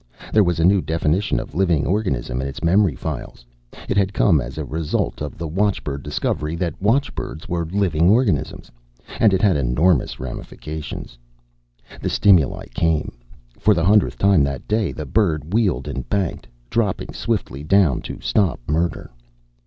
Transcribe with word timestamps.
There 0.33 0.43
was 0.43 0.59
a 0.59 0.65
new 0.65 0.81
definition 0.81 1.39
of 1.39 1.53
living 1.53 1.85
organism 1.85 2.41
in 2.41 2.47
its 2.47 2.63
memory 2.63 2.95
files. 2.95 3.45
It 3.87 3.97
had 3.97 4.15
come 4.15 4.41
as 4.41 4.57
a 4.57 4.65
result 4.65 5.21
of 5.21 5.37
the 5.37 5.47
watchbird 5.47 6.01
discovery 6.01 6.55
that 6.55 6.81
watchbirds 6.81 7.47
were 7.47 7.67
living 7.67 8.09
organisms. 8.09 8.71
And 9.19 9.31
it 9.31 9.43
had 9.43 9.57
enormous 9.57 10.19
ramifications. 10.19 11.19
The 12.01 12.09
stimuli 12.09 12.65
came! 12.73 13.15
For 13.59 13.75
the 13.75 13.85
hundredth 13.85 14.17
time 14.17 14.43
that 14.43 14.67
day, 14.67 14.91
the 14.91 15.05
bird 15.05 15.53
wheeled 15.53 15.87
and 15.87 16.09
banked, 16.09 16.47
dropping 16.71 17.13
swiftly 17.13 17.63
down 17.63 18.01
to 18.01 18.19
stop 18.21 18.59
murder. 18.67 19.11